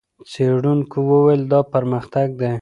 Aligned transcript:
څېړونکو 0.31 0.97
وویل، 1.09 1.41
دا 1.51 1.59
پرمختګ 1.73 2.27
دی. 2.41 2.53